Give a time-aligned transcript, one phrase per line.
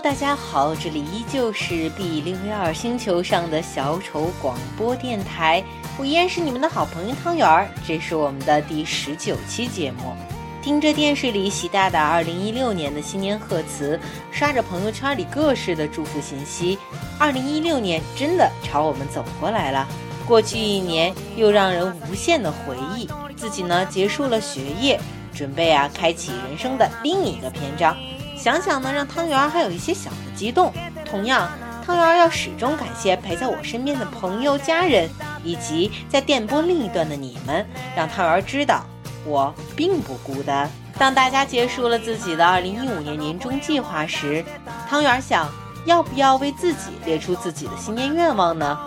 [0.00, 5.62] 大家好，这里依旧是 B 六幺二星球上的小丑广播电台，
[5.98, 10.14] 我依然是你们的好朋友汤圆儿，这是我们的第十九期节目。
[10.62, 13.98] 听着电视里习大大二零一六年的新年贺词，
[14.30, 16.78] 刷着朋友圈里各式的祝福信息，
[17.18, 19.88] 二零一六年真的朝我们走过来了。
[20.24, 25.00] 过去一年又让人无限的回忆，自己呢结束了学业，
[25.34, 27.96] 准备啊开启人生的另一个篇章。
[28.38, 30.72] 想想呢，让汤圆还有一些小的激动。
[31.04, 31.50] 同样，
[31.84, 35.10] 汤圆要始终感谢陪在我身边的朋友、家人，
[35.42, 37.66] 以及在电波另一端的你们，
[37.96, 38.84] 让汤圆知道
[39.26, 40.70] 我并不孤单。
[40.96, 44.44] 当大家结束了自己的2015年年终计划时，
[44.88, 45.48] 汤圆想
[45.84, 48.78] 要不要为自己列出自己的新年愿望呢？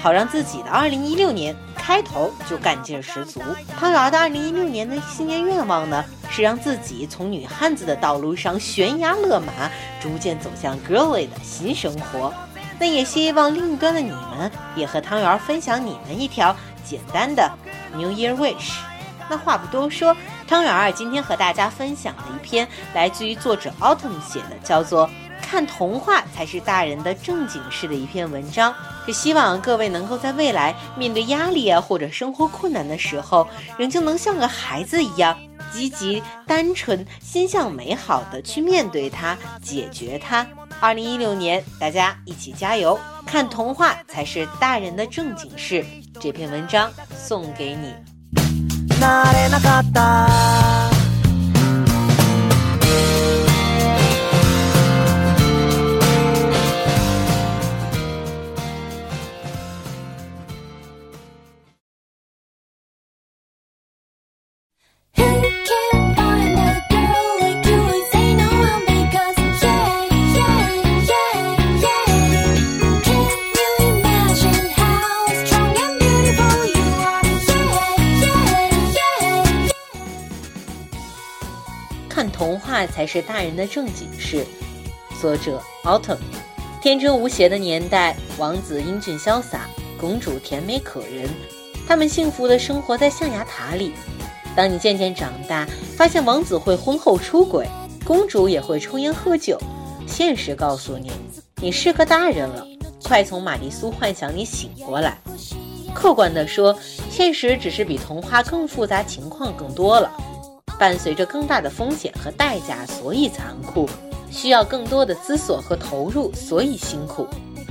[0.00, 1.56] 好让自己的2016年
[1.88, 3.40] 开头就干劲十足。
[3.78, 6.04] 汤圆儿的2016年的新年愿望呢？
[6.28, 12.30] 是让自己从女汉子的道路上悬崖勒马，逐渐走向 girly 的新生活。
[12.78, 17.50] 那也希望另一端的你们也和汤圆儿分享你们一条简单的
[17.94, 18.74] New Year wish。
[19.30, 20.14] 那话不多说，
[20.46, 25.08] 汤圆儿今天和大家分享的一篇来自于作者 Autumn 写的，叫做
[25.40, 28.74] 《看童话才是大人的正经事》的一篇文章。
[29.08, 35.34] 是希望各位能够在未来面对压力啊或者生活困难的时候，仍旧能像个孩子一样。
[35.72, 40.46] 积极、单纯、心向美好的去面对它，解决它。
[40.78, 43.00] 二零一六年，大家一起加油！
[43.24, 45.82] 看童话才是大人的正经事。
[46.20, 47.94] 这篇文章送给你。
[82.98, 84.44] 才是大人的正经事。
[85.20, 86.18] 作者：Autumn。
[86.82, 89.68] 天真无邪的年代，王子英俊潇洒，
[90.00, 91.28] 公主甜美可人，
[91.86, 93.92] 他们幸福的生活在象牙塔里。
[94.56, 95.64] 当你渐渐长大，
[95.96, 97.68] 发现王子会婚后出轨，
[98.04, 99.56] 公主也会抽烟喝酒，
[100.08, 101.12] 现实告诉你，
[101.62, 102.66] 你是个大人了，
[103.04, 105.16] 快从玛丽苏幻想里醒过来。
[105.94, 106.76] 客观地说，
[107.08, 110.10] 现实只是比童话更复杂，情况更多了。
[110.78, 113.86] 伴随着更大的风险和代价，所以残酷；
[114.30, 117.26] 需要更多的思索和投入，所以辛苦。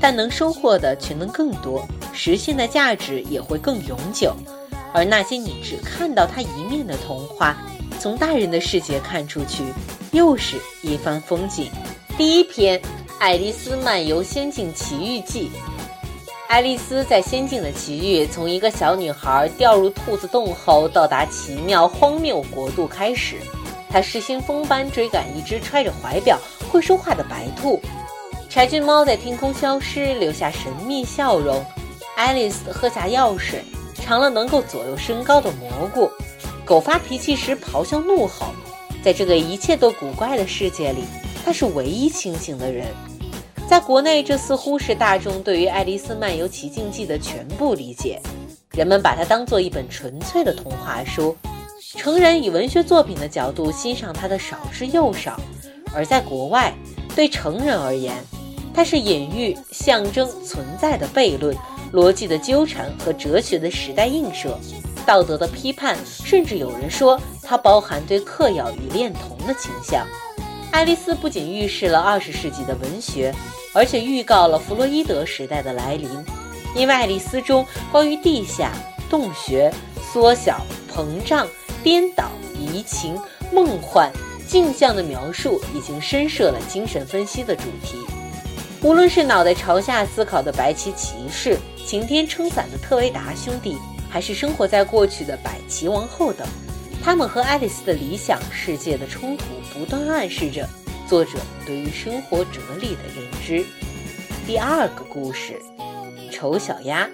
[0.00, 4.34] 但能收获的却能更多，实现的价值也会更永久。
[4.92, 7.56] 而那些你只看到它一面的童话，
[7.98, 9.62] 从大人的世界看出去，
[10.10, 11.70] 又是一番风景。
[12.18, 12.78] 第一篇
[13.18, 15.50] 《爱丽丝漫游仙境奇遇记》。
[16.52, 23.36] 爱丽丝在仙境的奇遇，从一个小女孩掉入兔子洞后，到达奇妙荒谬国度开始。
[23.88, 26.38] 她失心疯般追赶一只揣着怀表、
[26.70, 27.80] 会说话的白兔。
[28.50, 31.64] 柴郡猫在天空消失，留下神秘笑容。
[32.16, 33.64] 爱丽丝喝下药水，
[33.94, 36.10] 尝了能够左右身高的蘑菇。
[36.66, 38.48] 狗发脾气时咆哮怒吼。
[39.02, 41.02] 在这个一切都古怪的世界里，
[41.46, 42.88] 她是唯一清醒的人。
[43.72, 48.20] 在国内，这似乎是大众对于《爱丽丝漫游奇境记》的全部理解。
[48.72, 51.34] 人们把它当做一本纯粹的童话书，
[51.96, 55.40] 成人以文学作品的角度欣赏它的少之又少。
[55.94, 56.74] 而在国外，
[57.16, 58.14] 对成人而言，
[58.74, 61.56] 它是隐喻、象征、存在的悖论、
[61.94, 64.54] 逻辑的纠缠和哲学的时代映射、
[65.06, 70.06] 道德的批判，甚至有人说它包含对嗑药与恋童的倾向。
[70.72, 73.32] 爱丽丝不仅预示了二十世纪的文学。
[73.74, 76.06] 而且预告了弗洛伊德时代的来临，
[76.76, 78.70] 因为《爱丽丝》中关于地下、
[79.08, 79.72] 洞穴、
[80.12, 80.60] 缩小、
[80.94, 81.48] 膨胀、
[81.82, 83.18] 颠倒、移情、
[83.50, 84.12] 梦幻、
[84.46, 87.96] 镜像的描述，已经深涉了精神分析的主题。
[88.82, 93.78] 无论是脑袋朝下思考的白旗骑士、晴天撑伞的特维达兄弟，
[94.10, 96.46] 还是生活在过去的百奇王后等，
[97.02, 99.44] 他们和爱丽丝的理想世界的冲突，
[99.74, 100.68] 不断暗示着。
[101.08, 101.32] 作者
[101.66, 103.66] 对于生活哲理的认知。
[104.46, 105.60] 第二个故事，
[106.30, 107.10] 丑小鸭。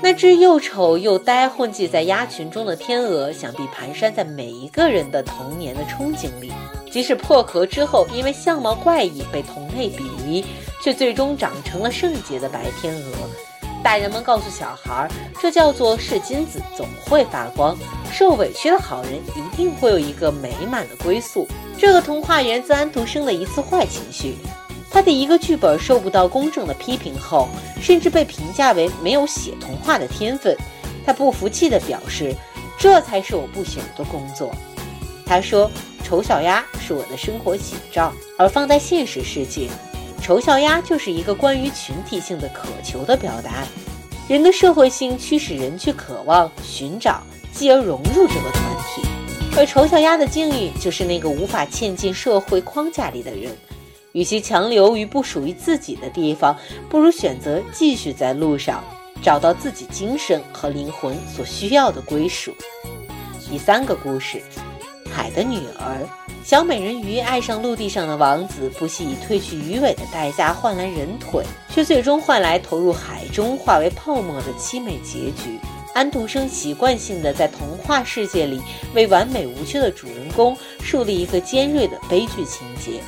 [0.00, 6.50] 那只又丑又呆、混迹在鸭群中的天鹅，想必蹒跚在每一个人的童年的憧憬里。
[6.90, 10.44] 即使破壳之后，因为相貌怪异被同类鄙夷，
[10.82, 13.12] 却最终长成了圣洁的白天鹅。
[13.82, 15.08] 大人们告诉小孩，
[15.40, 17.76] 这叫做是金子，总会发光。
[18.12, 21.48] 受委屈的好人一定会有一个美满的归宿。
[21.76, 24.36] 这个童话源自安徒生的一次坏情绪。
[24.88, 27.48] 他的一个剧本受不到公正的批评后，
[27.80, 30.56] 甚至被评价为没有写童话的天分。
[31.04, 32.32] 他不服气地表示
[32.78, 34.54] ：“这才是我不朽的工作。”
[35.26, 35.68] 他说
[36.04, 39.68] ：“丑小鸭是我的生活写照，而放在现实世界，
[40.22, 43.66] 丑小鸭就是一个关于群体性的渴求的表达。
[44.28, 47.20] 人的社会性驱使人去渴望、寻找，
[47.52, 49.02] 继而融入这个团体。
[49.56, 53.50] 而丑小鸭的境遇就是那个无法嵌进社会框架里的人。
[54.12, 56.56] 与其强留于不属于自己的地方，
[56.88, 58.82] 不如选择继续在路上。”
[59.22, 62.52] 找到自己精神和灵魂所需要的归属。
[63.48, 64.42] 第三个故事，
[65.12, 66.08] 海的女儿。
[66.44, 75.58] 小美人鱼爱上陆地上的王子，不惜以褪去鱼尾的代价换来人腿，却最终换来投入海中化为泡沫的凄美结局。
[75.94, 78.60] 安徒生习惯性的在童话世界里
[78.94, 83.00] 为完美无缺的主人公树立一个尖锐的悲剧情节，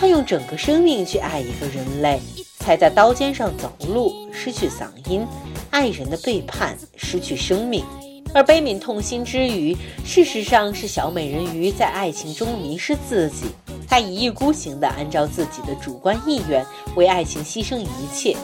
[0.00, 2.18] 他用整个生命去爱一个人类。
[2.58, 5.26] 踩在刀尖上走路，失去嗓音；
[5.70, 7.84] 爱人的背叛，失去生命。
[8.34, 13.46] 而悲悯痛心之余，事实上是小美人鱼在爱情中迷失自己。
[13.86, 16.64] 她一意孤行地按照自己的主观意愿
[16.96, 18.36] 为爱情牺牲一切。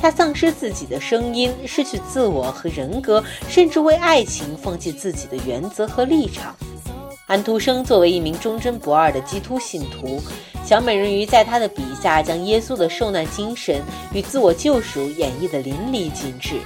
[0.00, 6.54] 她丧失自己的声音，失去自我和人格，甚至为爱情放弃自己的原则和立场。
[7.26, 10.20] 安徒生作为一名忠贞不二的基督信徒。
[10.64, 13.80] 小美人鱼在他的笔下，将耶稣的受难精神
[14.12, 16.56] 与自我救赎演绎得淋漓尽致。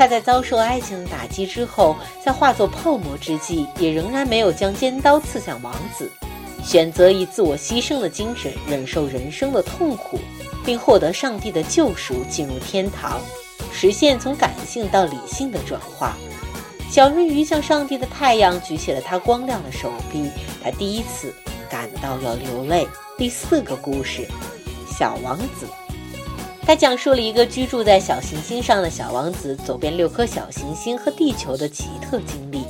[0.00, 1.94] 他在遭受爱情的打击之后，
[2.24, 6.10] 在化作泡沫之际，也仍然没有将尖刀刺向王子，
[6.64, 10.18] 选择以自我牺牲的精神忍受人生的痛苦，
[10.64, 13.20] 并获得上帝的救赎，进入天堂，
[13.70, 16.16] 实现从感性到理性的转化。
[16.88, 20.30] 小人鱼向上帝的太阳举起了他光亮的手臂，
[20.64, 21.30] 他第一次
[21.68, 22.88] 感到要流泪。
[23.18, 24.26] 第四个故事，
[24.98, 25.68] 小王子。
[26.62, 32.64] 他讲述了一个居住在小行星上的小王子走遍六颗小行星和地球的奇特经历。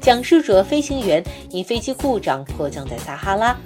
[0.00, 3.56] 讲述者飞行员因飞机故障迫降在撒哈拉，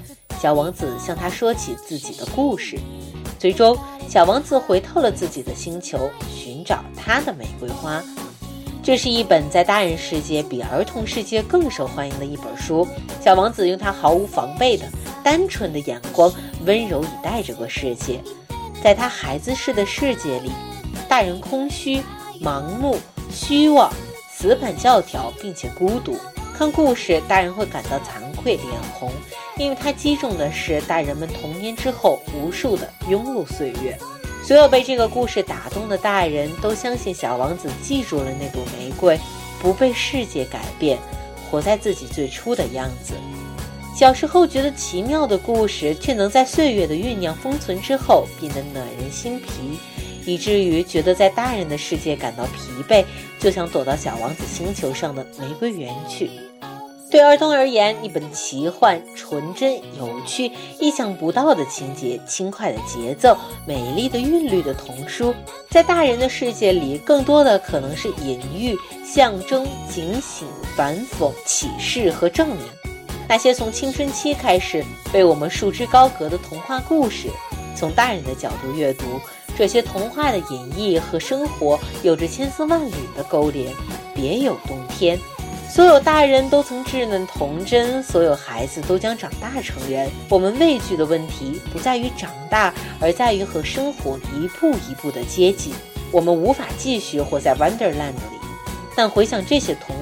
[0.41, 2.79] 小王子向他说起自己的故事。
[3.39, 3.77] 最终，
[4.09, 8.03] 小王子回到了自己的星球，寻找他的玫瑰花。
[8.83, 12.87] 这是一本在大人世界比儿童世界更受欢迎的一本书。
[13.23, 14.85] 小王子用他毫无防备的。
[15.23, 16.33] 单纯的眼光，
[16.65, 18.19] 温柔以待这个世界。
[18.83, 20.51] 在他孩子式的世界里，
[21.09, 22.03] 大人空虚、
[22.41, 22.99] 盲目、
[23.31, 23.93] 虚妄、
[24.31, 26.19] 死板教条，并且孤独。
[26.57, 29.11] 看故事，大人会感到惭愧、脸红，
[29.57, 33.99] 因为他击中的是大人们童年之后无数的庸碌岁月。
[34.43, 39.19] 所有被这个故事打动的大人都相信，小王子记住了那朵玫瑰，
[39.61, 40.99] 不被世界改变，
[41.51, 43.15] 活在自己最初的样子。
[44.01, 49.79] 小时候觉得奇妙的故事，却能在岁月的酝酿封存之后变得暖人心脾，
[50.25, 53.05] 以至于觉得在大人的世界感到疲惫，
[53.39, 56.31] 就想躲到小王子星球上的玫瑰园去。
[57.11, 63.37] 对儿童而言，一本奇幻、纯真、有趣、意想不到的情节、轻快的节奏、
[63.67, 65.35] 美丽的韵律的童书，
[65.69, 68.75] 在大人的世界里，更多的可能是隐喻、
[69.05, 72.61] 象征、警醒、反讽、启示和证明。
[73.31, 77.29] 那些从青春期开始被我们束之高阁的童话故事，
[77.77, 79.05] 从大人的角度阅读
[79.57, 83.73] 这些童话的隐逸和生活有着千丝万缕的勾连，
[84.17, 85.17] 别有洞天。
[85.71, 90.11] 所有大人都曾稚嫩童真，所有孩子都将长大成人。
[90.29, 95.73] 我们畏惧的问题不在于长大，而在于和生活一步一步的接近。
[96.11, 98.41] 我们无法继续活在 Wonderland 里。
[98.97, 99.95] 但回想这些童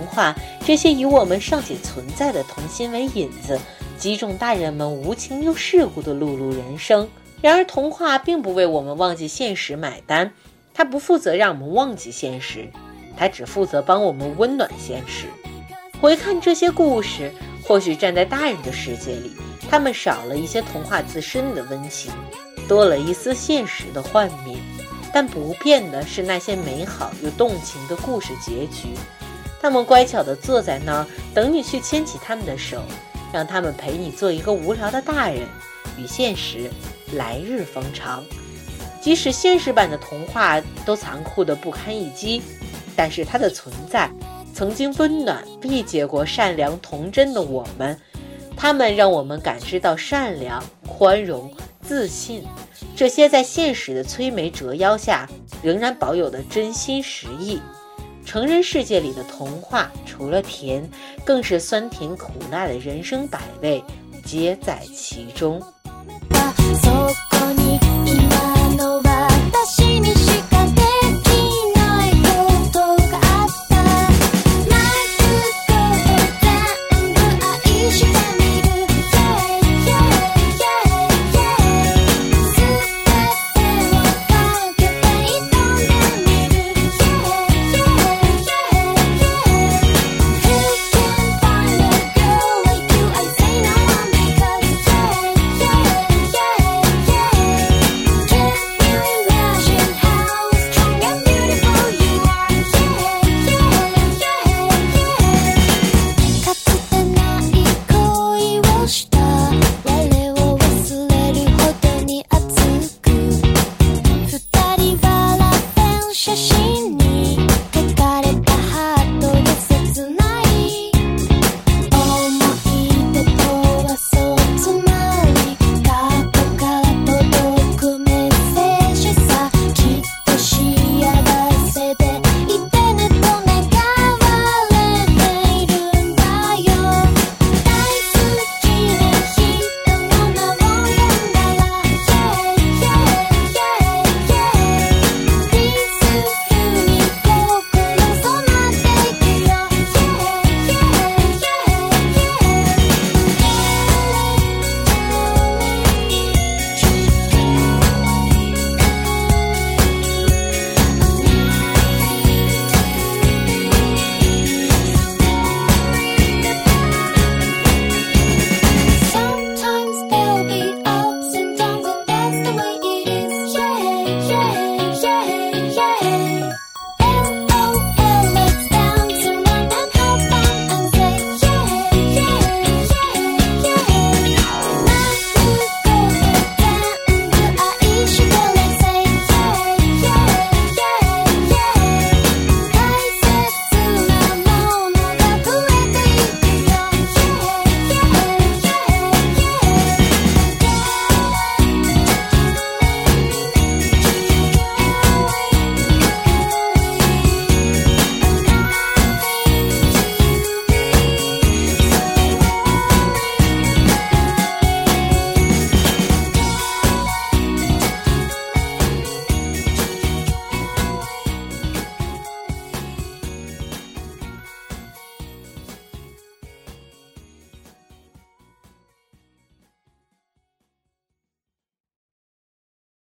[0.65, 3.59] 这些以我们尚且存在的童心为引子，
[3.99, 7.09] 击中大人们无情又世故的碌碌人生。
[7.41, 10.33] 然而，童话并不为我们忘记现实买单，
[10.75, 12.69] 它不负责让我们忘记现实，
[13.17, 15.27] 它只负责帮我们温暖现实。
[16.01, 17.33] 回看这些故事，
[17.65, 19.33] 或许站在大人的世界里，
[19.71, 22.13] 他们少了一些童话自身的温情，
[22.67, 24.57] 多了一丝现实的幻灭。
[25.11, 28.89] 但不变的是那些美好又动情的故事结局。
[29.69, 32.81] 他们乖巧地坐在那儿，等你去牵起他们的手，
[33.31, 35.47] 让他们陪你做一个无聊的大人。
[35.99, 36.71] 与现实
[37.13, 38.25] 来日方长。
[38.99, 42.41] 即使现实版的童话都残酷得不堪一击，
[42.97, 44.11] 但是它的存在
[44.55, 47.95] 曾经温暖、理解过善良、童真的我们。
[48.57, 52.43] 他们让我们感知到善良、宽容、自信。
[52.97, 55.29] 这些在现实的摧眉折腰下
[55.63, 57.61] 仍然保有的真心实意，
[58.29, 60.87] 成人世界里的童话，除了甜，
[61.25, 63.83] 更是酸甜苦辣的人生百味，
[64.23, 65.59] 皆在其中。